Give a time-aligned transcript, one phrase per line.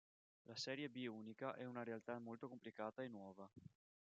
[0.45, 3.47] La serie B unica è una realtà molto complicata e nuova.